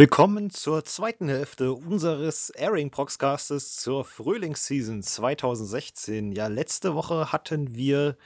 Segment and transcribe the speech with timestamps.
[0.00, 6.32] Willkommen zur zweiten Hälfte unseres Airing Proxcastes zur Frühlingsseason 2016.
[6.32, 8.16] Ja, letzte Woche hatten wir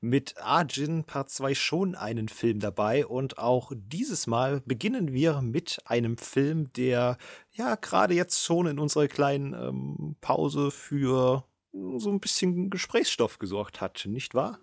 [0.00, 5.80] mit Arjin Part 2 schon einen Film dabei und auch dieses Mal beginnen wir mit
[5.86, 7.18] einem Film, der
[7.50, 11.42] ja gerade jetzt schon in unserer kleinen ähm, Pause für
[11.72, 14.60] so ein bisschen Gesprächsstoff gesorgt hat, nicht wahr?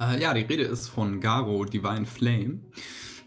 [0.00, 2.60] Äh, ja, die Rede ist von Garo Divine Flame.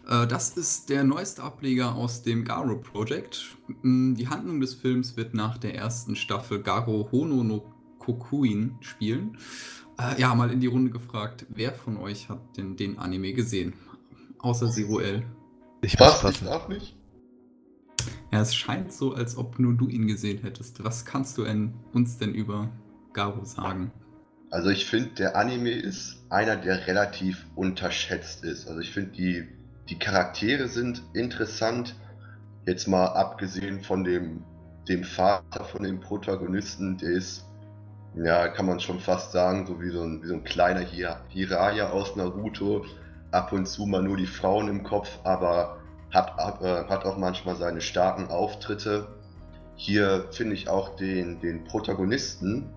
[0.08, 3.56] Äh, das ist der neueste Ableger aus dem Garo Project.
[3.82, 9.36] Mm, die Handlung des Films wird nach der ersten Staffel Garo Hono no Kokuin spielen.
[9.98, 13.74] Äh, ja, mal in die Runde gefragt, wer von euch hat denn den Anime gesehen?
[14.38, 15.24] Außer Zero L.
[15.82, 16.48] Ich muss passen.
[16.48, 16.96] auch nicht.
[18.32, 20.82] Ja, es scheint so, als ob nur du ihn gesehen hättest.
[20.84, 22.70] Was kannst du denn, uns denn über
[23.12, 23.90] Garo sagen?
[24.50, 28.66] Also ich finde, der Anime ist einer, der relativ unterschätzt ist.
[28.66, 29.48] Also ich finde, die,
[29.88, 31.96] die Charaktere sind interessant.
[32.66, 34.44] Jetzt mal abgesehen von dem,
[34.88, 37.46] dem Vater von dem Protagonisten, der ist,
[38.14, 41.20] ja, kann man schon fast sagen, so wie so ein, wie so ein kleiner Hir
[41.28, 42.84] Hiraya aus Naruto.
[43.30, 45.78] Ab und zu mal nur die Frauen im Kopf, aber
[46.10, 49.06] hat, äh, hat auch manchmal seine starken Auftritte.
[49.76, 52.70] Hier finde ich auch den, den Protagonisten,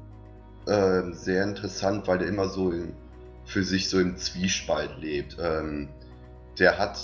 [0.67, 2.94] ähm, sehr interessant, weil der immer so in,
[3.45, 5.38] für sich so im Zwiespalt lebt.
[5.42, 5.89] Ähm,
[6.59, 6.99] der hat,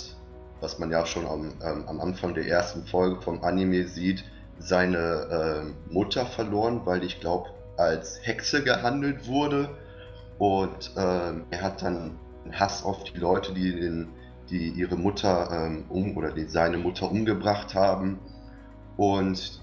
[0.60, 4.24] was man ja schon am, ähm, am, Anfang der ersten Folge vom Anime sieht,
[4.58, 9.70] seine äh, Mutter verloren, weil ich glaube, als Hexe gehandelt wurde.
[10.38, 12.18] Und ähm, er hat dann
[12.52, 14.08] Hass auf die Leute, die, den,
[14.50, 18.18] die ihre Mutter ähm, um oder die seine Mutter umgebracht haben.
[18.96, 19.60] Und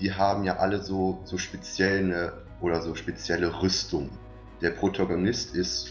[0.00, 4.10] die haben ja alle so, so speziell eine oder so spezielle Rüstung.
[4.60, 5.88] Der Protagonist ist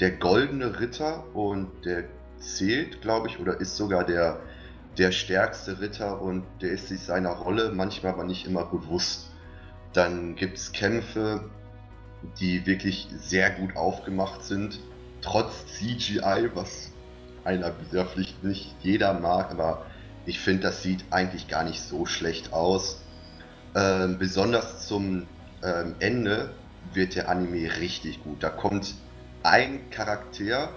[0.00, 2.04] der goldene Ritter und der
[2.42, 4.40] zählt, glaube ich, oder ist sogar der,
[4.98, 9.30] der stärkste Ritter und der ist sich seiner Rolle manchmal aber nicht immer bewusst.
[9.92, 11.50] Dann gibt es Kämpfe,
[12.40, 14.80] die wirklich sehr gut aufgemacht sind,
[15.20, 16.92] trotz CGI, was
[17.44, 19.86] einer ja, vielleicht nicht jeder mag, aber
[20.26, 23.02] ich finde, das sieht eigentlich gar nicht so schlecht aus.
[23.74, 25.26] Ähm, besonders zum
[25.64, 26.54] ähm, Ende
[26.92, 28.42] wird der Anime richtig gut.
[28.42, 28.94] Da kommt
[29.42, 30.70] ein Charakter,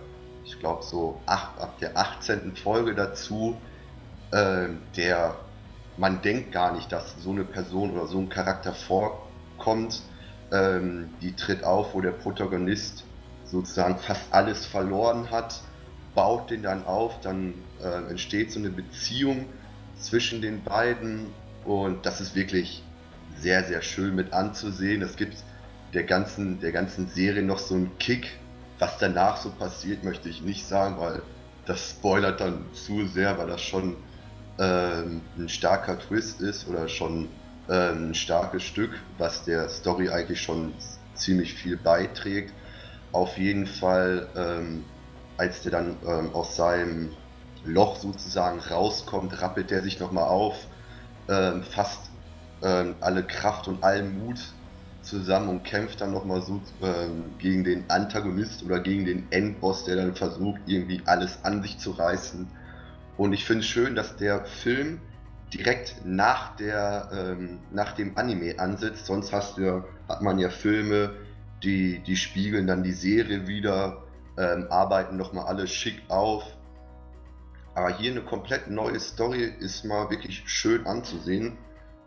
[0.45, 2.55] ich glaube so acht, ab der 18.
[2.55, 3.57] Folge dazu,
[4.31, 5.35] ähm, der
[5.97, 10.01] man denkt gar nicht, dass so eine Person oder so ein Charakter vorkommt.
[10.51, 13.05] Ähm, die tritt auf, wo der Protagonist
[13.45, 15.61] sozusagen fast alles verloren hat,
[16.13, 19.47] baut den dann auf, dann äh, entsteht so eine Beziehung
[19.97, 21.27] zwischen den beiden
[21.63, 22.83] und das ist wirklich
[23.37, 25.01] sehr, sehr schön mit anzusehen.
[25.01, 25.37] Es gibt
[25.93, 28.37] der ganzen, der ganzen Serie noch so einen Kick.
[28.85, 31.23] Was danach so passiert, möchte ich nicht sagen, weil
[31.65, 33.97] das spoilert dann zu sehr, weil das schon
[34.59, 37.29] ähm, ein starker Twist ist oder schon
[37.67, 40.75] ähm, ein starkes Stück, was der Story eigentlich schon
[41.15, 42.53] ziemlich viel beiträgt.
[43.11, 44.85] Auf jeden Fall, ähm,
[45.35, 47.17] als der dann ähm, aus seinem
[47.63, 50.67] Loch sozusagen rauskommt, rappelt der sich nochmal auf,
[51.27, 52.11] ähm, fast
[52.61, 54.54] ähm, alle Kraft und allen Mut
[55.05, 59.95] zusammen und kämpft dann nochmal so ähm, gegen den Antagonist oder gegen den Endboss, der
[59.95, 62.47] dann versucht, irgendwie alles an sich zu reißen.
[63.17, 64.99] Und ich finde es schön, dass der Film
[65.53, 69.05] direkt nach, der, ähm, nach dem Anime ansetzt.
[69.05, 71.11] Sonst hast du, hat man ja Filme,
[71.63, 74.03] die, die spiegeln dann die Serie wieder,
[74.37, 76.43] ähm, arbeiten nochmal alles schick auf.
[77.73, 81.57] Aber hier eine komplett neue Story ist mal wirklich schön anzusehen.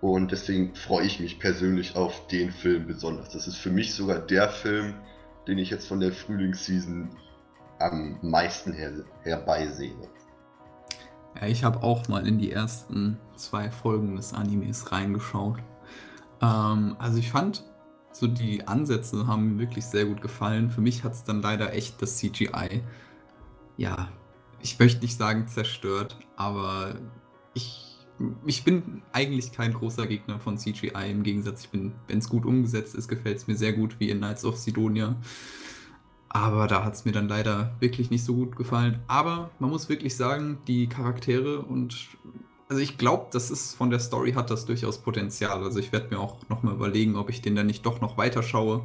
[0.01, 3.31] Und deswegen freue ich mich persönlich auf den Film besonders.
[3.31, 4.95] Das ist für mich sogar der Film,
[5.47, 7.09] den ich jetzt von der Frühlingsseason
[7.81, 8.93] am meisten her
[9.23, 9.95] herbeisehe.
[11.41, 15.59] Ja, ich habe auch mal in die ersten zwei Folgen des Animes reingeschaut.
[16.41, 17.65] Ähm, also ich fand,
[18.13, 20.71] so die Ansätze haben mir wirklich sehr gut gefallen.
[20.71, 22.83] Für mich hat es dann leider echt das CGI,
[23.77, 24.09] ja,
[24.61, 26.97] ich möchte nicht sagen zerstört, aber
[27.55, 27.88] ich
[28.47, 31.11] ich bin eigentlich kein großer Gegner von CGI.
[31.11, 34.11] Im Gegensatz, ich bin, wenn es gut umgesetzt ist, gefällt es mir sehr gut, wie
[34.11, 35.17] in Knights of Sidonia.
[36.29, 39.01] Aber da hat es mir dann leider wirklich nicht so gut gefallen.
[39.07, 42.09] Aber man muss wirklich sagen, die Charaktere und
[42.69, 45.65] also ich glaube, das ist von der Story hat das durchaus Potenzial.
[45.65, 48.83] Also ich werde mir auch nochmal überlegen, ob ich den dann nicht doch noch weiterschaue.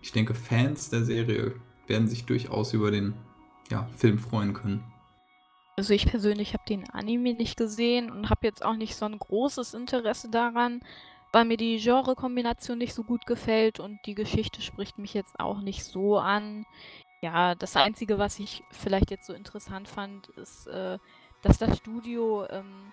[0.00, 1.54] Ich denke, Fans der Serie
[1.88, 3.14] werden sich durchaus über den
[3.70, 4.84] ja, Film freuen können.
[5.76, 9.18] Also ich persönlich habe den Anime nicht gesehen und habe jetzt auch nicht so ein
[9.18, 10.80] großes Interesse daran,
[11.32, 15.60] weil mir die Genre-Kombination nicht so gut gefällt und die Geschichte spricht mich jetzt auch
[15.60, 16.64] nicht so an.
[17.22, 20.98] Ja, das Einzige, was ich vielleicht jetzt so interessant fand, ist, äh,
[21.42, 22.92] dass das Studio ähm,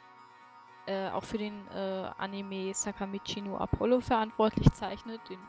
[0.87, 5.21] äh, auch für den äh, Anime Sakamichi no Apollo verantwortlich zeichnet.
[5.29, 5.39] Den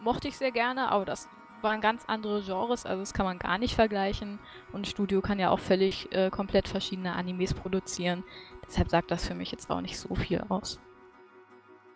[0.00, 1.28] mochte ich sehr gerne, aber das
[1.62, 4.38] waren ganz andere Genres, also das kann man gar nicht vergleichen.
[4.72, 8.24] Und Studio kann ja auch völlig äh, komplett verschiedene Animes produzieren.
[8.66, 10.78] Deshalb sagt das für mich jetzt auch nicht so viel aus.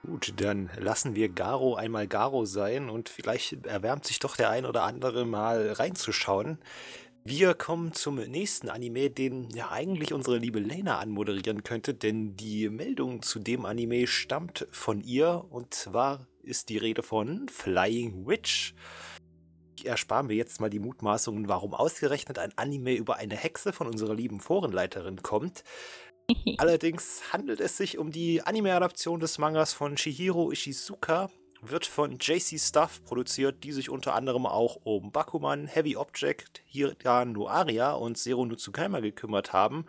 [0.07, 4.67] Gut, dann lassen wir Garo einmal Garo sein und vielleicht erwärmt sich doch der ein
[4.67, 6.59] oder andere mal reinzuschauen.
[7.27, 12.69] Wir kommen zum nächsten Anime, den ja eigentlich unsere liebe Lena anmoderieren könnte, denn die
[12.69, 18.75] Meldung zu dem Anime stammt von ihr und zwar ist die Rede von Flying Witch.
[19.83, 24.15] Ersparen wir jetzt mal die Mutmaßungen, warum ausgerechnet ein Anime über eine Hexe von unserer
[24.15, 25.65] lieben Forenleiterin kommt.
[26.59, 31.31] Allerdings handelt es sich um die Anime-Adaption des Mangas von Shihiro Ishizuka,
[31.71, 37.33] wird von JC Stuff produziert, die sich unter anderem auch um Bakuman, Heavy Object, Hiran
[37.33, 39.87] no Aria und Zero no Tsukaima gekümmert haben.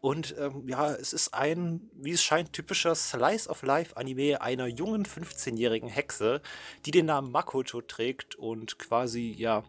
[0.00, 4.66] Und ähm, ja, es ist ein, wie es scheint, typischer Slice of Life Anime einer
[4.66, 6.40] jungen 15-jährigen Hexe,
[6.86, 9.64] die den Namen Makoto trägt und quasi ja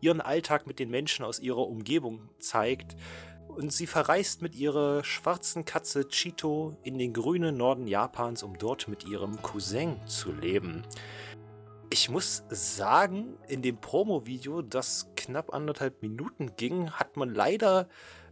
[0.00, 2.96] ihren Alltag mit den Menschen aus ihrer Umgebung zeigt
[3.56, 8.88] und sie verreist mit ihrer schwarzen Katze Chito in den grünen Norden Japans, um dort
[8.88, 10.82] mit ihrem Cousin zu leben.
[11.90, 17.88] Ich muss sagen, in dem Promo-Video, das knapp anderthalb Minuten ging, hat man leider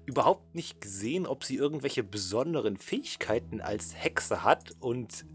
[0.06, 5.26] überhaupt nicht gesehen, ob sie irgendwelche besonderen Fähigkeiten als Hexe hat und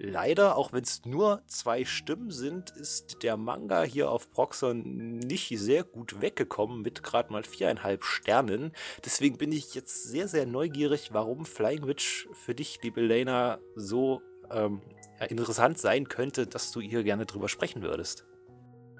[0.00, 5.48] Leider, auch wenn es nur zwei Stimmen sind, ist der Manga hier auf Proxon nicht
[5.58, 8.70] sehr gut weggekommen mit gerade mal viereinhalb Sternen.
[9.04, 14.22] Deswegen bin ich jetzt sehr, sehr neugierig, warum Flying Witch für dich, liebe Lena, so
[14.52, 14.82] ähm,
[15.28, 18.24] interessant sein könnte, dass du hier gerne drüber sprechen würdest.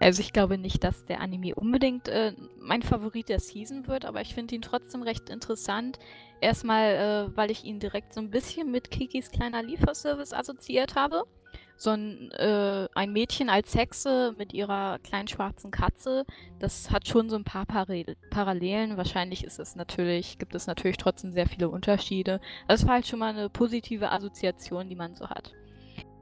[0.00, 4.20] Also ich glaube nicht, dass der Anime unbedingt äh, mein Favorit der Season wird, aber
[4.20, 5.98] ich finde ihn trotzdem recht interessant.
[6.40, 11.24] Erstmal, äh, weil ich ihn direkt so ein bisschen mit Kikis kleiner Lieferservice assoziiert habe.
[11.76, 16.24] So ein, äh, ein Mädchen als Hexe mit ihrer kleinen schwarzen Katze,
[16.58, 18.96] das hat schon so ein paar Parallelen.
[18.96, 22.40] Wahrscheinlich ist es natürlich, gibt es natürlich trotzdem sehr viele Unterschiede.
[22.66, 25.54] Das war halt schon mal eine positive Assoziation, die man so hat.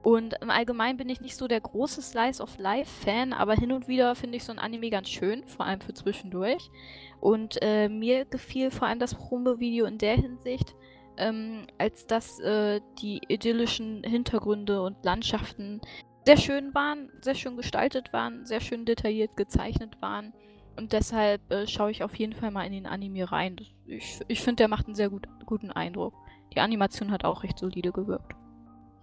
[0.07, 3.89] Und im Allgemeinen bin ich nicht so der große Slice of Life-Fan, aber hin und
[3.89, 6.71] wieder finde ich so ein Anime ganz schön, vor allem für zwischendurch.
[7.19, 10.77] Und äh, mir gefiel vor allem das Promo-Video in der Hinsicht,
[11.17, 15.81] ähm, als dass äh, die idyllischen Hintergründe und Landschaften
[16.25, 20.33] sehr schön waren, sehr schön gestaltet waren, sehr schön detailliert gezeichnet waren.
[20.77, 23.57] Und deshalb äh, schaue ich auf jeden Fall mal in den Anime rein.
[23.87, 26.15] Ich, ich finde, der macht einen sehr gut, guten Eindruck.
[26.55, 28.37] Die Animation hat auch recht solide gewirkt.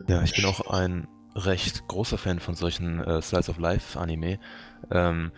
[0.08, 4.38] Ja, ich bin auch ein recht großer Fan von solchen äh, Slice of Life Anime.
[4.92, 5.32] Ähm,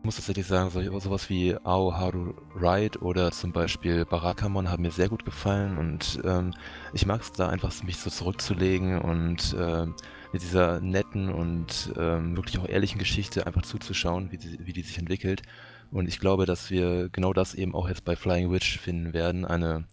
[0.00, 4.90] ich muss tatsächlich sagen, so, sowas wie Aoharu Ride oder zum Beispiel Barakamon haben mir
[4.90, 6.52] sehr gut gefallen und ähm,
[6.92, 9.86] ich mag es da einfach, mich so zurückzulegen und äh,
[10.32, 14.82] mit dieser netten und ähm, wirklich auch ehrlichen Geschichte einfach zuzuschauen, wie die, wie die
[14.82, 15.42] sich entwickelt.
[15.90, 19.44] Und ich glaube, dass wir genau das eben auch jetzt bei Flying Witch finden werden.
[19.44, 19.84] Eine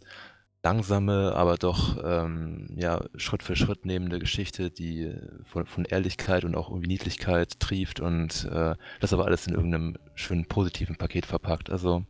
[0.63, 5.13] langsame, aber doch ähm, ja, Schritt für Schritt nehmende Geschichte, die
[5.43, 9.97] von, von Ehrlichkeit und auch irgendwie Niedlichkeit trieft und äh, das aber alles in irgendeinem
[10.13, 11.69] schönen positiven Paket verpackt.
[11.69, 12.05] Also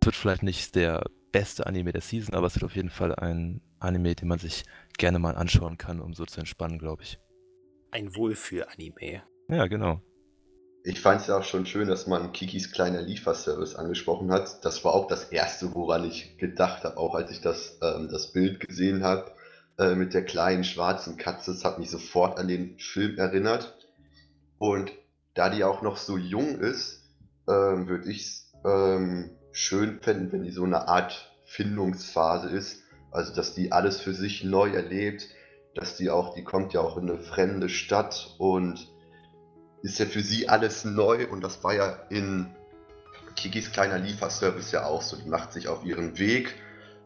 [0.00, 3.14] es wird vielleicht nicht der beste Anime der Season, aber es wird auf jeden Fall
[3.14, 4.64] ein Anime, den man sich
[4.96, 7.18] gerne mal anschauen kann, um so zu entspannen, glaube ich.
[7.90, 9.22] Ein Wohlfühl-Anime.
[9.48, 10.02] Ja, genau.
[10.88, 14.64] Ich fand es ja auch schon schön, dass man Kikis kleiner Lieferservice angesprochen hat.
[14.64, 18.32] Das war auch das Erste, woran ich gedacht habe, auch als ich das, ähm, das
[18.32, 19.30] Bild gesehen habe
[19.78, 21.50] äh, mit der kleinen schwarzen Katze.
[21.50, 23.76] Es hat mich sofort an den Film erinnert.
[24.56, 24.90] Und
[25.34, 27.02] da die auch noch so jung ist,
[27.46, 32.78] ähm, würde ich es ähm, schön finden, wenn die so eine Art Findungsphase ist.
[33.10, 35.28] Also, dass die alles für sich neu erlebt,
[35.74, 38.88] dass die auch, die kommt ja auch in eine fremde Stadt und
[39.82, 42.46] ist ja für sie alles neu und das war ja in
[43.36, 45.16] Kikis kleiner Lieferservice ja auch so.
[45.16, 46.54] Die macht sich auf ihren Weg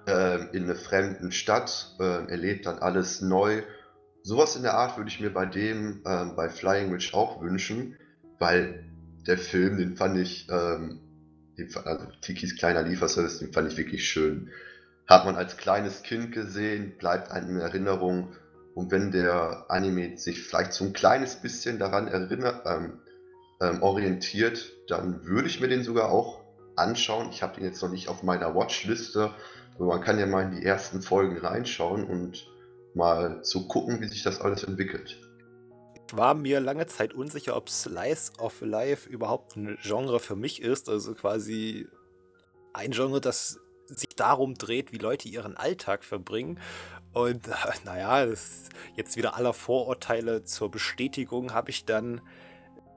[0.07, 3.62] äh, in eine fremde Stadt, äh, erlebt dann alles neu.
[4.23, 7.97] Sowas in der Art würde ich mir bei dem, äh, bei Flying Witch auch wünschen,
[8.38, 8.85] weil
[9.26, 11.00] der Film, den fand ich, ähm,
[11.59, 14.50] den, also Kikis kleiner Lieferservice, den fand ich wirklich schön.
[15.07, 18.29] Hat man als kleines Kind gesehen, bleibt einem in Erinnerung
[18.75, 23.00] und wenn der Anime sich vielleicht so ein kleines bisschen daran erinnert, ähm,
[23.61, 26.41] ähm, orientiert, dann würde ich mir den sogar auch
[26.76, 27.29] anschauen.
[27.31, 29.31] Ich habe den jetzt noch nicht auf meiner Watchliste,
[29.75, 32.50] aber man kann ja mal in die ersten Folgen reinschauen und
[32.95, 35.19] mal zu so gucken, wie sich das alles entwickelt.
[36.09, 40.61] Ich war mir lange Zeit unsicher, ob Slice of Life überhaupt ein Genre für mich
[40.61, 40.88] ist.
[40.88, 41.87] Also quasi
[42.75, 46.59] ein Genre, das sich darum dreht, wie Leute ihren Alltag verbringen.
[47.12, 47.49] Und
[47.85, 48.33] naja,
[48.97, 52.21] jetzt wieder aller Vorurteile zur Bestätigung habe ich dann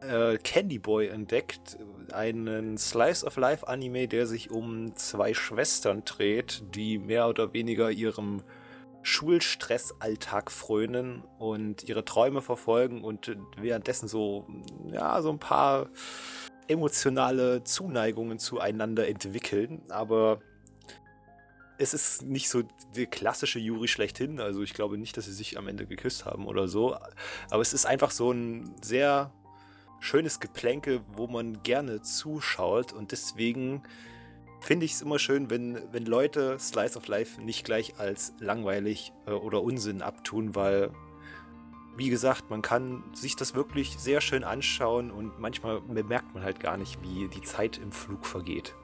[0.02, 1.78] äh, Candy Boy entdeckt,
[2.12, 7.92] einen Slice of Life Anime, der sich um zwei Schwestern dreht, die mehr oder weniger
[7.92, 8.44] ihrem
[9.02, 14.48] Schulstressalltag frönen und ihre Träume verfolgen und währenddessen so,
[14.92, 15.90] ja, so ein paar
[16.68, 19.84] emotionale Zuneigungen zueinander entwickeln.
[19.90, 20.40] Aber
[21.78, 22.64] es ist nicht so
[22.96, 24.40] der klassische Juri schlechthin.
[24.40, 26.96] Also ich glaube nicht, dass sie sich am Ende geküsst haben oder so.
[27.50, 29.32] Aber es ist einfach so ein sehr
[30.00, 32.94] schönes Geplänke, wo man gerne zuschaut.
[32.94, 33.84] Und deswegen
[34.62, 39.12] finde ich es immer schön, wenn, wenn Leute Slice of Life nicht gleich als langweilig
[39.28, 40.92] äh, oder Unsinn abtun, weil,
[41.98, 46.60] wie gesagt, man kann sich das wirklich sehr schön anschauen und manchmal bemerkt man halt
[46.60, 48.76] gar nicht, wie die Zeit im Flug vergeht.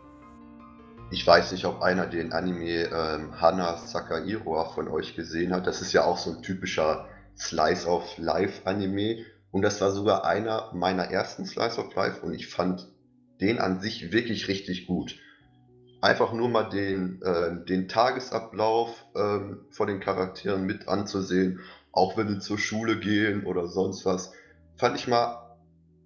[1.11, 5.67] Ich weiß nicht, ob einer den Anime ähm, Hana Sakairoa von euch gesehen hat.
[5.67, 9.25] Das ist ja auch so ein typischer Slice of Life Anime.
[9.51, 12.87] Und das war sogar einer meiner ersten Slice of Life und ich fand
[13.41, 15.17] den an sich wirklich richtig gut
[16.01, 21.59] einfach nur mal den, äh, den Tagesablauf ähm, von den Charakteren mit anzusehen,
[21.91, 24.33] auch wenn sie zur Schule gehen oder sonst was,
[24.77, 25.57] fand ich mal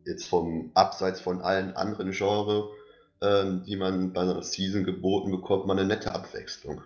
[0.06, 2.66] jetzt vom abseits von allen anderen Genres,
[3.22, 6.82] ähm, die man bei einer Season geboten bekommt, mal eine nette Abwechslung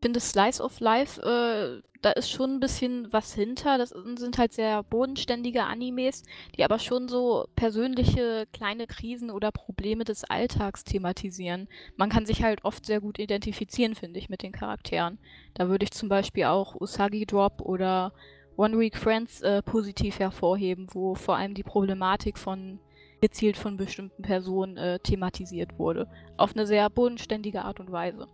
[0.00, 3.76] finde Slice of Life, äh, da ist schon ein bisschen was hinter.
[3.76, 6.22] Das sind halt sehr bodenständige Animes,
[6.56, 11.68] die aber schon so persönliche kleine Krisen oder Probleme des Alltags thematisieren.
[11.96, 15.18] Man kann sich halt oft sehr gut identifizieren, finde ich, mit den Charakteren.
[15.54, 18.12] Da würde ich zum Beispiel auch Usagi Drop oder
[18.56, 22.80] One Week Friends äh, positiv hervorheben, wo vor allem die Problematik von
[23.20, 26.08] gezielt von bestimmten Personen äh, thematisiert wurde.
[26.36, 28.26] Auf eine sehr bodenständige Art und Weise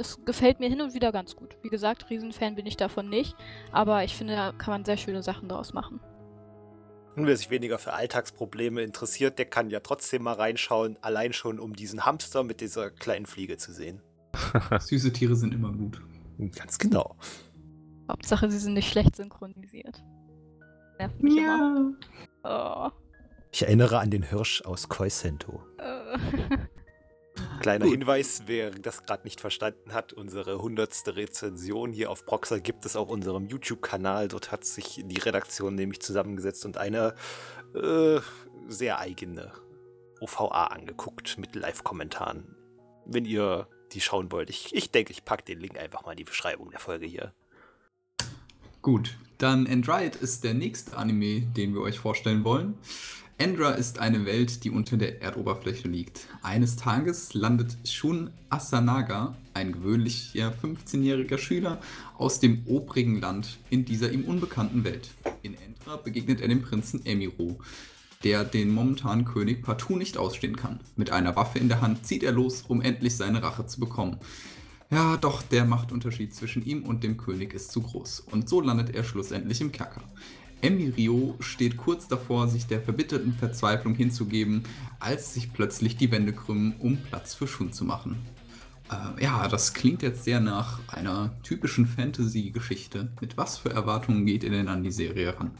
[0.00, 1.56] das gefällt mir hin und wieder ganz gut.
[1.62, 3.36] Wie gesagt, Riesenfan bin ich davon nicht,
[3.70, 6.00] aber ich finde, da kann man sehr schöne Sachen daraus machen.
[7.16, 11.58] Und wer sich weniger für Alltagsprobleme interessiert, der kann ja trotzdem mal reinschauen, allein schon
[11.58, 14.00] um diesen Hamster mit dieser kleinen Fliege zu sehen.
[14.78, 16.00] Süße Tiere sind immer gut.
[16.56, 17.16] Ganz genau.
[18.08, 20.02] Hauptsache, sie sind nicht schlecht synchronisiert.
[20.98, 21.56] Nervt mich ja.
[21.56, 21.92] immer.
[22.44, 23.09] Oh.
[23.52, 25.62] Ich erinnere an den Hirsch aus Koisento.
[27.60, 27.92] Kleiner Gut.
[27.92, 32.96] Hinweis, wer das gerade nicht verstanden hat, unsere hundertste Rezension hier auf Proxer gibt es
[32.96, 34.28] auf unserem YouTube-Kanal.
[34.28, 37.14] Dort hat sich die Redaktion nämlich zusammengesetzt und eine
[37.74, 38.20] äh,
[38.68, 39.52] sehr eigene
[40.20, 42.56] OVA angeguckt mit Live-Kommentaren.
[43.04, 46.18] Wenn ihr die schauen wollt, ich, ich denke, ich packe den Link einfach mal in
[46.18, 47.34] die Beschreibung der Folge hier.
[48.82, 52.74] Gut, dann Android ist der nächste Anime, den wir euch vorstellen wollen.
[53.38, 56.26] Endra ist eine Welt, die unter der Erdoberfläche liegt.
[56.42, 61.80] Eines Tages landet Shun Asanaga, ein gewöhnlicher 15-jähriger Schüler
[62.18, 65.08] aus dem obrigen Land, in dieser ihm unbekannten Welt.
[65.40, 67.58] In Endra begegnet er dem Prinzen Emiro,
[68.24, 70.80] der den momentanen König partout nicht ausstehen kann.
[70.96, 74.18] Mit einer Waffe in der Hand zieht er los, um endlich seine Rache zu bekommen.
[74.90, 78.20] Ja, doch der Machtunterschied zwischen ihm und dem König ist zu groß.
[78.20, 80.02] Und so landet er schlussendlich im Kerker.
[80.62, 84.64] Emirio steht kurz davor, sich der verbitterten Verzweiflung hinzugeben,
[84.98, 88.18] als sich plötzlich die Wände krümmen, um Platz für Shun zu machen.
[88.90, 93.12] Äh, ja, das klingt jetzt sehr nach einer typischen Fantasy-Geschichte.
[93.20, 95.52] Mit was für Erwartungen geht ihr denn an die Serie ran?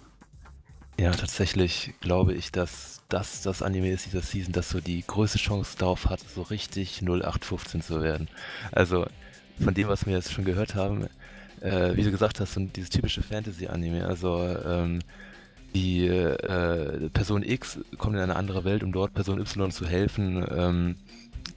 [0.98, 5.38] Ja, tatsächlich glaube ich, dass das das Anime ist dieser Season, das so die größte
[5.38, 8.28] Chance darauf hat, so richtig 0815 zu werden.
[8.72, 9.06] Also
[9.62, 11.06] von dem, was wir jetzt schon gehört haben,
[11.60, 14.06] äh, wie du gesagt hast, so dieses typische Fantasy-Anime.
[14.06, 15.00] Also ähm,
[15.74, 20.44] die äh, Person X kommt in eine andere Welt, um dort Person Y zu helfen.
[20.50, 20.96] Ähm,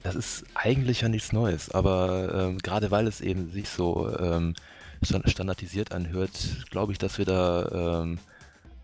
[0.02, 4.54] das ist eigentlich ja nichts Neues, aber ähm, gerade weil es eben sich so ähm,
[5.02, 8.18] standardisiert anhört, glaube ich, dass wir da ähm,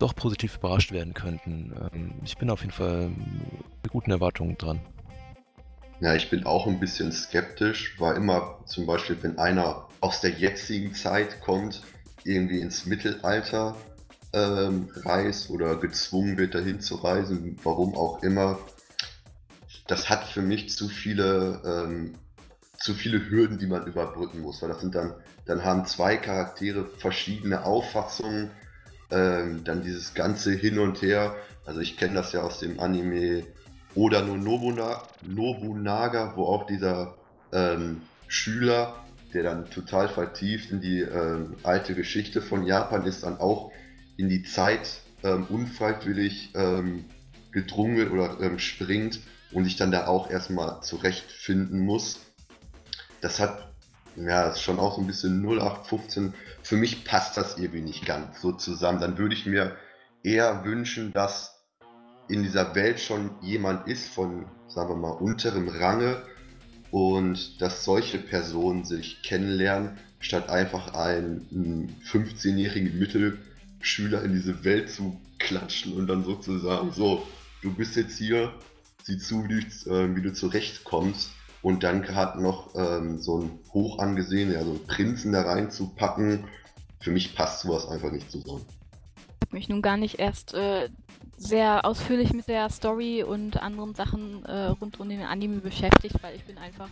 [0.01, 1.73] doch positiv überrascht werden könnten.
[1.93, 3.09] Ähm, ich bin auf jeden Fall
[3.83, 4.81] mit guten Erwartungen dran.
[5.99, 10.31] Ja, ich bin auch ein bisschen skeptisch, war immer zum Beispiel, wenn einer aus der
[10.31, 11.83] jetzigen Zeit kommt,
[12.23, 13.75] irgendwie ins Mittelalter
[14.33, 18.57] ähm, reist oder gezwungen wird, dahin zu reisen, warum auch immer.
[19.87, 22.13] Das hat für mich zu viele, ähm,
[22.79, 25.13] zu viele Hürden, die man überbrücken muss, weil das sind dann,
[25.45, 28.49] dann haben zwei Charaktere verschiedene Auffassungen,
[29.11, 31.35] ähm, dann dieses ganze Hin und Her.
[31.65, 33.43] Also ich kenne das ja aus dem Anime
[33.95, 37.15] oder nur Nobuna, Nobunaga, wo auch dieser
[37.51, 38.95] ähm, Schüler,
[39.33, 43.71] der dann total vertieft in die ähm, alte Geschichte von Japan ist, dann auch
[44.17, 47.05] in die Zeit ähm, unfreiwillig ähm,
[47.51, 49.19] gedrungen oder ähm, springt
[49.51, 52.19] und sich dann da auch erstmal zurechtfinden muss.
[53.19, 53.70] das hat
[54.15, 56.33] ja, das ist schon auch so ein bisschen 0815.
[56.63, 58.99] Für mich passt das irgendwie nicht ganz so zusammen.
[58.99, 59.77] Dann würde ich mir
[60.23, 61.61] eher wünschen, dass
[62.27, 66.21] in dieser Welt schon jemand ist von, sagen wir mal, unterem Range
[66.91, 75.19] und dass solche Personen sich kennenlernen, statt einfach einen 15-jährigen Mittelschüler in diese Welt zu
[75.39, 77.25] klatschen und dann sozusagen so,
[77.61, 78.53] du bist jetzt hier,
[79.03, 83.59] sieh zu, wie du, äh, wie du zurechtkommst und dann gerade noch ähm, so einen
[83.73, 86.45] hoch angesehenen, ja, so einen Prinzen da reinzupacken,
[86.99, 88.65] für mich passt sowas einfach nicht zusammen.
[89.15, 90.89] Ich habe mich nun gar nicht erst äh,
[91.37, 96.35] sehr ausführlich mit der Story und anderen Sachen äh, rund um den Anime beschäftigt, weil
[96.35, 96.89] ich bin einfach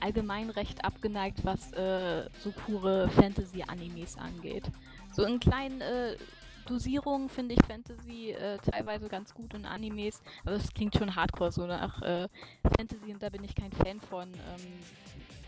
[0.00, 4.64] allgemein recht abgeneigt, was äh, so pure Fantasy-Animes angeht.
[5.12, 6.16] So in kleinen äh,
[6.66, 11.52] Dosierung finde ich Fantasy äh, teilweise ganz gut in Animes, aber es klingt schon hardcore
[11.52, 12.28] so nach äh,
[12.76, 14.28] Fantasy und da bin ich kein Fan von.
[14.28, 14.72] Ähm,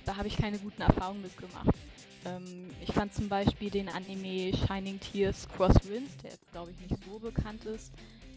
[0.05, 1.75] da habe ich keine guten Erfahrungen mitgemacht.
[2.25, 7.03] Ähm, ich fand zum Beispiel den Anime Shining Tears Cross Winds, der glaube ich nicht
[7.05, 7.93] so bekannt ist,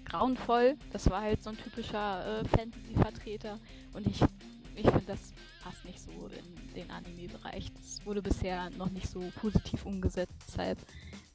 [0.05, 0.75] grauenvoll.
[0.91, 3.59] Das war halt so ein typischer äh, Fantasy-Vertreter
[3.93, 4.21] und ich,
[4.75, 7.71] ich finde, das passt nicht so in den Anime-Bereich.
[7.73, 10.77] Das wurde bisher noch nicht so positiv umgesetzt, deshalb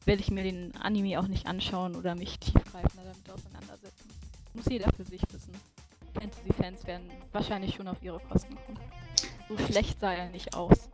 [0.05, 4.09] werde ich mir den Anime auch nicht anschauen oder mich tiefgreifender damit auseinandersetzen.
[4.55, 5.53] Muss jeder für sich wissen.
[6.15, 8.79] Fantasy-Fans werden wahrscheinlich schon auf ihre Kosten kommen.
[9.49, 10.89] So schlecht sah er nicht aus.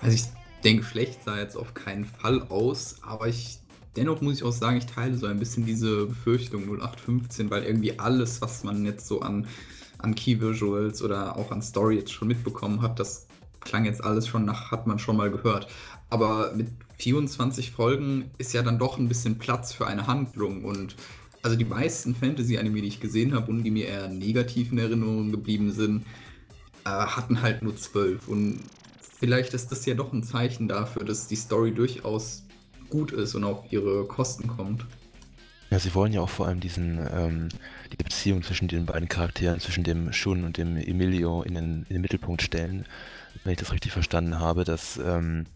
[0.00, 0.24] Also ich
[0.64, 3.60] denke, schlecht sah jetzt auf keinen Fall aus, aber ich
[3.96, 7.98] dennoch muss ich auch sagen, ich teile so ein bisschen diese Befürchtung 0815, weil irgendwie
[7.98, 9.46] alles, was man jetzt so an,
[9.98, 13.26] an Key Visuals oder auch an Story jetzt schon mitbekommen hat, das
[13.60, 15.68] klang jetzt alles schon nach, hat man schon mal gehört.
[16.10, 16.68] Aber mit
[16.98, 20.96] 24 Folgen ist ja dann doch ein bisschen Platz für eine Handlung und
[21.42, 25.32] also die meisten Fantasy-Anime, die ich gesehen habe und die mir eher negativ in Erinnerung
[25.32, 26.06] geblieben sind,
[26.84, 28.28] äh, hatten halt nur zwölf.
[28.28, 28.60] Und
[29.00, 32.44] vielleicht ist das ja doch ein Zeichen dafür, dass die Story durchaus
[32.90, 34.86] gut ist und auf ihre Kosten kommt.
[35.70, 37.48] Ja, sie wollen ja auch vor allem diesen, ähm,
[37.90, 41.94] die Beziehung zwischen den beiden Charakteren, zwischen dem Shun und dem Emilio in den, in
[41.94, 42.84] den Mittelpunkt stellen.
[43.42, 45.46] Wenn ich das richtig verstanden habe, dass ähm,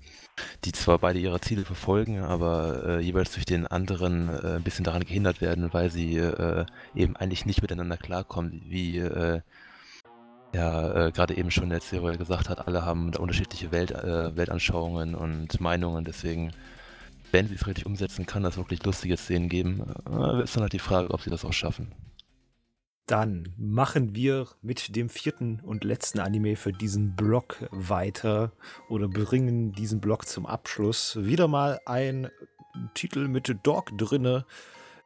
[0.64, 4.84] die zwar beide ihre Ziele verfolgen, aber äh, jeweils durch den anderen äh, ein bisschen
[4.84, 9.40] daran gehindert werden, weil sie äh, eben eigentlich nicht miteinander klarkommen, wie äh,
[10.54, 15.14] ja äh, gerade eben schon der Zero gesagt hat, alle haben unterschiedliche Welt, äh, Weltanschauungen
[15.14, 16.52] und Meinungen, deswegen,
[17.32, 19.82] wenn sie es richtig umsetzen, kann das wirklich lustige Szenen geben.
[20.42, 21.92] Ist dann halt die Frage, ob sie das auch schaffen.
[23.06, 28.50] Dann machen wir mit dem vierten und letzten Anime für diesen Block weiter
[28.88, 31.16] oder bringen diesen Block zum Abschluss.
[31.20, 32.28] Wieder mal ein
[32.94, 34.44] Titel mit Dog drinne,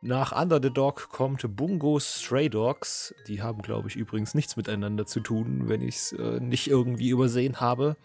[0.02, 3.14] nach Under the Dog kommt Bungo Stray Dogs.
[3.26, 7.10] Die haben, glaube ich, übrigens nichts miteinander zu tun, wenn ich es äh, nicht irgendwie
[7.10, 7.96] übersehen habe.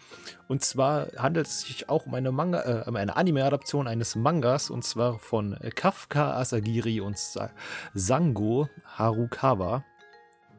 [0.49, 5.19] Und zwar handelt es sich auch um eine, äh, eine Anime-Adaption eines Mangas, und zwar
[5.19, 7.51] von Kafka Asagiri und Sa
[7.93, 9.85] Sango Harukawa.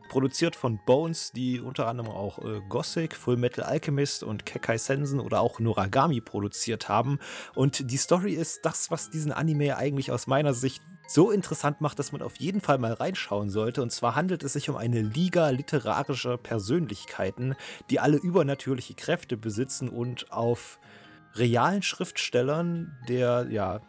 [0.08, 5.20] Produziert von Bones, die unter anderem auch äh, Gothic, Full Metal Alchemist und Kekai Sensen
[5.20, 7.18] oder auch Noragami produziert haben.
[7.54, 11.98] Und die Story ist das, was diesen Anime eigentlich aus meiner Sicht so interessant macht,
[11.98, 13.82] dass man auf jeden Fall mal reinschauen sollte.
[13.82, 17.54] Und zwar handelt es sich um eine Liga literarischer Persönlichkeiten,
[17.90, 20.78] die alle übernatürliche Kräfte besitzen und auf
[21.34, 23.80] realen Schriftstellern der, ja,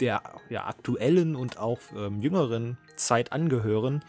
[0.00, 4.02] der ja, aktuellen und auch ähm, jüngeren Zeit angehören.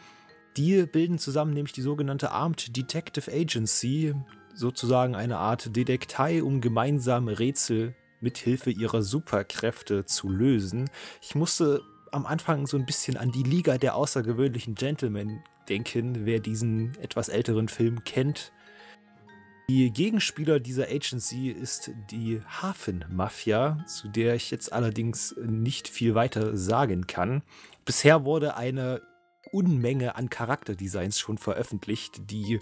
[0.57, 4.13] Die bilden zusammen nämlich die sogenannte Armed Detective Agency,
[4.53, 10.89] sozusagen eine Art Detektei, um gemeinsame Rätsel mithilfe ihrer Superkräfte zu lösen.
[11.21, 11.81] Ich musste
[12.12, 17.30] am Anfang so ein bisschen an die Liga der außergewöhnlichen Gentlemen denken, wer diesen etwas
[17.30, 18.52] älteren Film kennt.
[19.69, 26.58] Die Gegenspieler dieser Agency ist die Hafenmafia, zu der ich jetzt allerdings nicht viel weiter
[26.58, 27.41] sagen kann.
[27.86, 29.02] Bisher wurde eine
[29.52, 32.60] Unmenge an Charakterdesigns schon veröffentlicht, die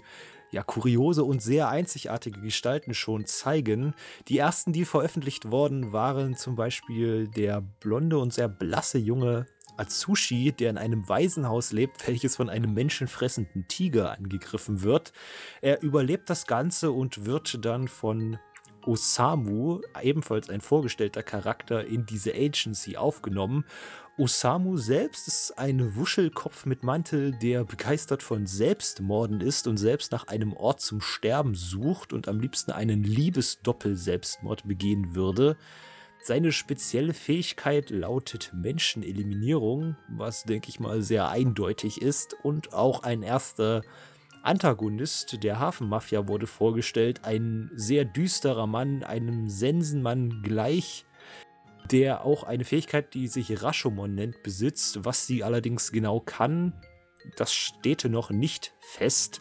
[0.50, 3.94] ja, kuriose und sehr einzigartige Gestalten schon zeigen.
[4.28, 10.52] Die ersten, die veröffentlicht wurden, waren zum Beispiel der blonde und sehr blasse junge Atsushi,
[10.52, 15.12] der in einem Waisenhaus lebt, welches von einem menschenfressenden Tiger angegriffen wird.
[15.60, 18.38] Er überlebt das Ganze und wird dann von
[18.86, 23.64] Osamu, ebenfalls ein vorgestellter Charakter, in diese Agency aufgenommen
[24.20, 30.26] Osamu selbst ist ein Wuschelkopf mit Mantel, der begeistert von Selbstmorden ist und selbst nach
[30.26, 35.56] einem Ort zum Sterben sucht und am liebsten einen Liebesdoppel-Selbstmord begehen würde.
[36.22, 43.22] Seine spezielle Fähigkeit lautet Menscheneliminierung, was denke ich mal sehr eindeutig ist und auch ein
[43.22, 43.80] erster
[44.42, 47.24] Antagonist der Hafenmafia wurde vorgestellt.
[47.24, 51.04] Ein sehr düsterer Mann, einem Sensenmann gleich,
[51.90, 55.04] der auch eine Fähigkeit, die sich Rashomon nennt, besitzt.
[55.04, 56.72] Was sie allerdings genau kann,
[57.36, 59.40] das steht noch nicht fest.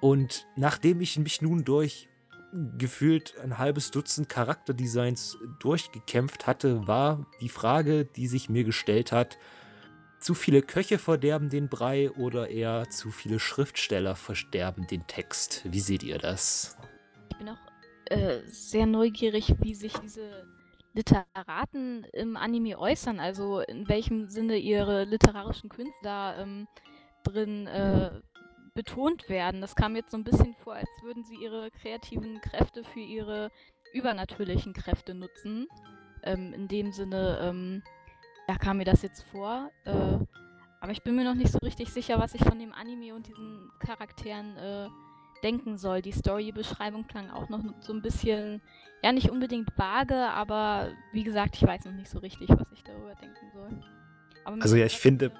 [0.00, 2.08] Und nachdem ich mich nun durch
[2.78, 9.38] gefühlt ein halbes Dutzend Charakterdesigns durchgekämpft hatte, war die Frage, die sich mir gestellt hat,
[10.20, 15.62] zu viele Köche verderben den Brei oder eher zu viele Schriftsteller verderben den Text.
[15.64, 16.76] Wie seht ihr das?
[17.30, 17.58] Ich bin auch
[18.06, 20.46] äh, sehr neugierig, wie sich diese
[20.92, 26.68] Literaten im Anime äußern, also in welchem Sinne ihre literarischen Künste da ähm,
[27.24, 28.10] drin äh,
[28.74, 29.60] betont werden.
[29.60, 33.50] Das kam jetzt so ein bisschen vor, als würden sie ihre kreativen Kräfte für ihre
[33.94, 35.66] übernatürlichen Kräfte nutzen.
[36.22, 37.82] Ähm, in dem Sinne, ähm,
[38.50, 39.70] ja, kam mir das jetzt vor.
[39.84, 40.18] Äh,
[40.80, 43.28] aber ich bin mir noch nicht so richtig sicher, was ich von dem Anime und
[43.28, 44.88] diesen Charakteren äh,
[45.44, 46.02] denken soll.
[46.02, 48.60] Die Storybeschreibung klang auch noch so ein bisschen,
[49.04, 52.82] ja, nicht unbedingt vage, aber wie gesagt, ich weiß noch nicht so richtig, was ich
[52.82, 53.84] darüber denken soll.
[54.44, 55.30] also ja, ich finde,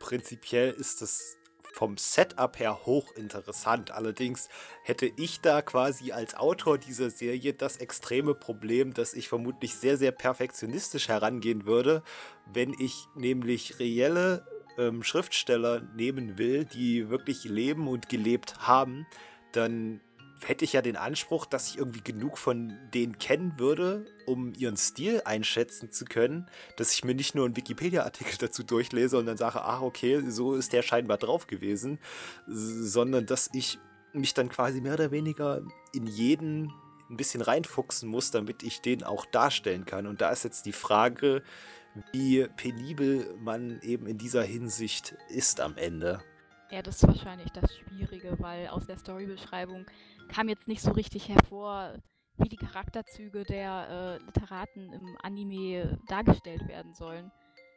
[0.00, 1.38] prinzipiell ist das
[1.74, 3.90] vom Setup her hochinteressant.
[3.90, 4.48] Allerdings
[4.84, 9.96] hätte ich da quasi als Autor dieser Serie das extreme Problem, dass ich vermutlich sehr,
[9.96, 12.04] sehr perfektionistisch herangehen würde,
[12.46, 14.46] wenn ich nämlich reelle
[14.78, 19.04] ähm, Schriftsteller nehmen will, die wirklich leben und gelebt haben,
[19.50, 20.00] dann
[20.42, 24.76] hätte ich ja den Anspruch, dass ich irgendwie genug von denen kennen würde, um ihren
[24.76, 29.36] Stil einschätzen zu können, dass ich mir nicht nur einen Wikipedia-Artikel dazu durchlese und dann
[29.36, 31.98] sage, ach okay, so ist der scheinbar drauf gewesen,
[32.46, 33.78] sondern dass ich
[34.12, 36.72] mich dann quasi mehr oder weniger in jeden
[37.10, 40.06] ein bisschen reinfuchsen muss, damit ich den auch darstellen kann.
[40.06, 41.42] Und da ist jetzt die Frage,
[42.12, 46.22] wie penibel man eben in dieser Hinsicht ist am Ende.
[46.70, 49.86] Ja, das ist wahrscheinlich das Schwierige, weil aus der Storybeschreibung
[50.28, 51.94] kam jetzt nicht so richtig hervor,
[52.36, 57.30] wie die Charakterzüge der äh, Literaten im Anime dargestellt werden sollen.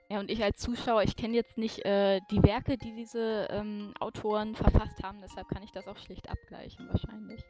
[0.10, 3.94] Ja, und ich als Zuschauer, ich kenne jetzt nicht äh, die Werke, die diese ähm,
[4.00, 7.44] Autoren verfasst haben, deshalb kann ich das auch schlicht abgleichen, wahrscheinlich.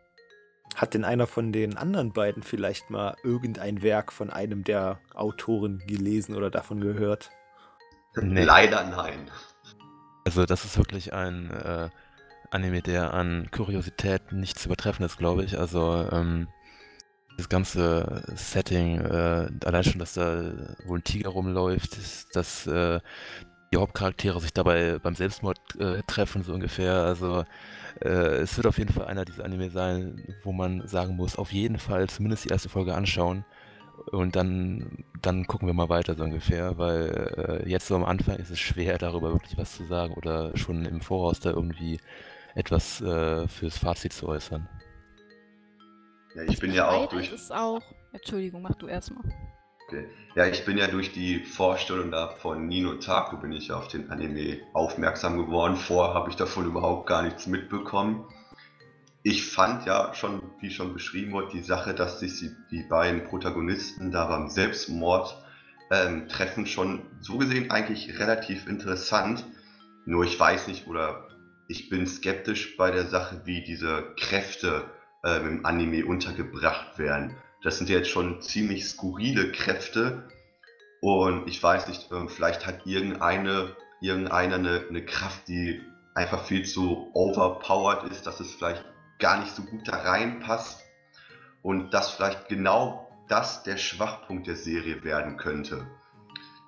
[0.75, 5.83] Hat denn einer von den anderen beiden vielleicht mal irgendein Werk von einem der Autoren
[5.87, 7.29] gelesen oder davon gehört?
[8.15, 8.43] Nee.
[8.43, 9.29] Leider nein.
[10.25, 11.89] Also das ist wirklich ein äh,
[12.51, 15.57] Anime, der an Kuriosität nicht zu übertreffen ist, glaube ich.
[15.59, 16.47] Also ähm,
[17.37, 20.51] das ganze Setting, äh, allein schon, dass da
[20.85, 22.99] wohl ein Tiger rumläuft, dass äh,
[23.71, 26.93] die Hauptcharaktere sich dabei beim Selbstmord äh, treffen, so ungefähr.
[26.93, 27.43] Also
[28.01, 31.51] äh, es wird auf jeden Fall einer dieser Anime sein, wo man sagen muss, auf
[31.51, 33.45] jeden Fall zumindest die erste Folge anschauen.
[34.11, 38.37] Und dann, dann gucken wir mal weiter so ungefähr, weil äh, jetzt so am Anfang
[38.37, 41.99] ist es schwer, darüber wirklich was zu sagen oder schon im Voraus da irgendwie
[42.57, 44.67] etwas äh, fürs Fazit zu äußern.
[46.35, 47.31] Ja, ich bin ja auch durch.
[47.31, 47.81] Ist auch...
[48.11, 49.23] Entschuldigung, mach du erstmal.
[49.87, 50.07] Okay.
[50.35, 54.09] Ja, ich bin ja durch die Vorstellung da von Nino Taku bin ich auf den
[54.09, 55.75] Anime aufmerksam geworden.
[55.75, 58.25] Vorher habe ich davon überhaupt gar nichts mitbekommen.
[59.23, 64.11] Ich fand ja schon, wie schon beschrieben wurde, die Sache, dass sich die, beiden Protagonisten
[64.11, 65.37] da beim Selbstmord
[65.91, 69.45] ähm, treffen, schon so gesehen eigentlich relativ interessant.
[70.05, 71.26] Nur ich weiß nicht, oder
[71.67, 74.85] ich bin skeptisch bei der Sache, wie diese Kräfte
[75.23, 77.35] äh, im Anime untergebracht werden.
[77.61, 80.29] Das sind jetzt schon ziemlich skurrile Kräfte
[81.01, 85.81] und ich weiß nicht, äh, vielleicht hat irgendeine, irgendeiner eine, eine Kraft, die
[86.15, 88.83] einfach viel zu overpowered ist, dass es vielleicht
[89.19, 90.83] gar nicht so gut da reinpasst
[91.61, 95.85] und dass vielleicht genau das der Schwachpunkt der Serie werden könnte.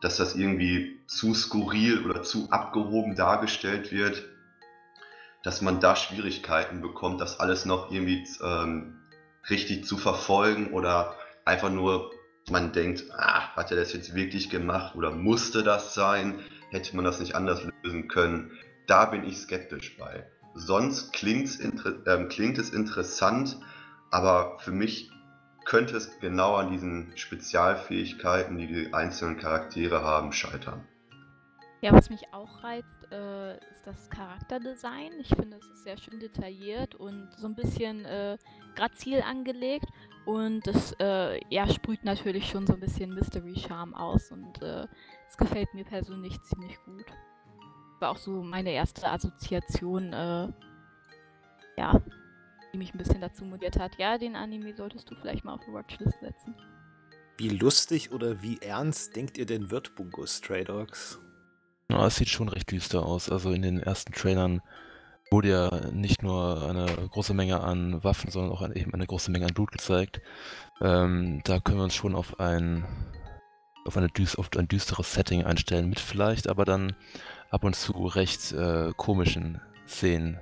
[0.01, 4.23] Dass das irgendwie zu skurril oder zu abgehoben dargestellt wird
[5.49, 8.99] dass man da Schwierigkeiten bekommt, das alles noch irgendwie ähm,
[9.49, 12.11] richtig zu verfolgen oder einfach nur
[12.51, 16.37] man denkt, ah, hat er das jetzt wirklich gemacht oder musste das sein?
[16.69, 18.51] Hätte man das nicht anders lösen können?
[18.85, 20.23] Da bin ich skeptisch bei.
[20.53, 23.57] Sonst äh, klingt es interessant,
[24.11, 25.09] aber für mich
[25.65, 30.87] könnte es genau an diesen Spezialfähigkeiten, die die einzelnen Charaktere haben, scheitern.
[31.81, 35.13] Ja, was mich auch reizt, äh, ist das Charakterdesign.
[35.19, 38.37] Ich finde, es ist sehr schön detailliert und so ein bisschen äh,
[38.75, 39.87] grazil angelegt.
[40.25, 44.29] Und das äh, ja, sprüht natürlich schon so ein bisschen Mystery-Charme aus.
[44.31, 44.87] Und äh,
[45.29, 47.05] es gefällt mir persönlich ziemlich gut.
[47.99, 50.49] War auch so meine erste Assoziation, äh,
[51.77, 52.01] ja,
[52.73, 53.97] die mich ein bisschen dazu motiviert hat.
[53.97, 56.55] Ja, den Anime solltest du vielleicht mal auf die Watchlist setzen.
[57.37, 61.21] Wie lustig oder wie ernst denkt ihr denn wird Bungo Stray Dogs?
[61.91, 63.29] Ja, es sieht schon recht düster aus.
[63.29, 64.61] Also in den ersten Trailern
[65.31, 69.47] wurde ja nicht nur eine große Menge an Waffen, sondern auch eben eine große Menge
[69.47, 70.21] an Blut gezeigt.
[70.81, 72.85] Ähm, da können wir uns schon auf ein,
[73.85, 76.95] auf, eine auf ein düsteres Setting einstellen, mit vielleicht aber dann
[77.49, 80.39] ab und zu recht äh, komischen Szenen.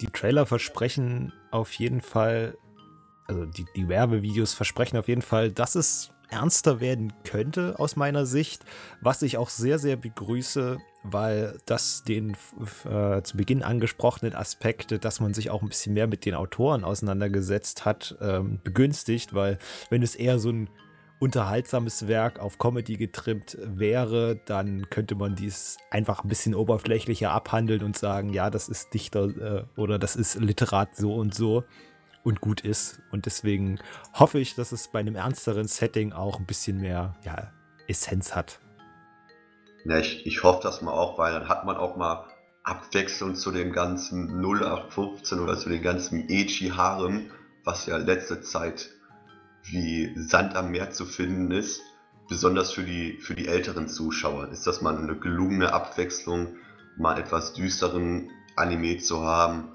[0.00, 2.56] Die Trailer versprechen auf jeden Fall,
[3.28, 8.26] also die, die Werbevideos versprechen auf jeden Fall, dass es ernster werden könnte aus meiner
[8.26, 8.64] Sicht,
[9.00, 12.36] was ich auch sehr, sehr begrüße, weil das den
[12.84, 16.84] äh, zu Beginn angesprochenen Aspekte, dass man sich auch ein bisschen mehr mit den Autoren
[16.84, 19.58] auseinandergesetzt hat, ähm, begünstigt, weil
[19.90, 20.70] wenn es eher so ein
[21.18, 27.84] unterhaltsames Werk auf Comedy getrimmt wäre, dann könnte man dies einfach ein bisschen oberflächlicher abhandeln
[27.84, 31.62] und sagen, ja, das ist Dichter äh, oder das ist Literat so und so
[32.24, 33.00] und gut ist.
[33.10, 33.78] Und deswegen
[34.14, 37.52] hoffe ich, dass es bei einem ernsteren Setting auch ein bisschen mehr ja,
[37.88, 38.60] Essenz hat.
[39.84, 42.26] Ja, ich, ich hoffe das mal auch, weil dann hat man auch mal
[42.62, 47.30] Abwechslung zu dem ganzen 0815 oder zu dem ganzen Echi-Harem,
[47.64, 48.90] was ja letzte Zeit
[49.64, 51.80] wie Sand am Meer zu finden ist.
[52.28, 56.56] Besonders für die, für die älteren Zuschauer ist das mal eine gelungene Abwechslung,
[56.96, 59.72] mal etwas düsteren Anime zu haben,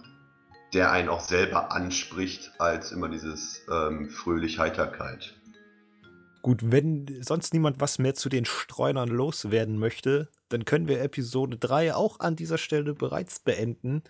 [0.74, 5.34] der einen auch selber anspricht, als immer dieses ähm, fröhlich Heiterkeit.
[6.42, 11.58] Gut, wenn sonst niemand was mehr zu den Streunern loswerden möchte, dann können wir Episode
[11.58, 14.04] 3 auch an dieser Stelle bereits beenden.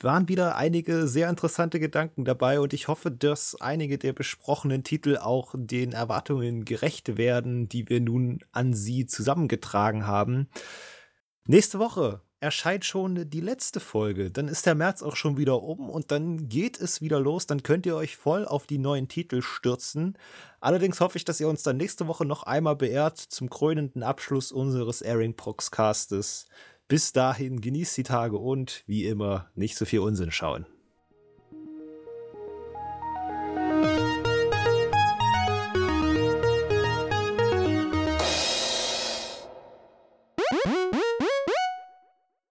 [0.00, 5.18] Waren wieder einige sehr interessante Gedanken dabei und ich hoffe, dass einige der besprochenen Titel
[5.18, 10.48] auch den Erwartungen gerecht werden, die wir nun an sie zusammengetragen haben.
[11.46, 14.30] Nächste Woche erscheint schon die letzte Folge.
[14.30, 17.46] Dann ist der März auch schon wieder um und dann geht es wieder los.
[17.46, 20.18] Dann könnt ihr euch voll auf die neuen Titel stürzen.
[20.60, 24.52] Allerdings hoffe ich, dass ihr uns dann nächste Woche noch einmal beehrt zum krönenden Abschluss
[24.52, 26.46] unseres Airing Proxcastes.
[26.86, 30.66] Bis dahin genießt die Tage und wie immer nicht so viel Unsinn schauen.